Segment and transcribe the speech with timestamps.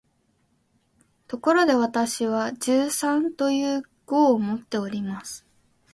[1.27, 5.45] ところで、私は「重山」という号をもっております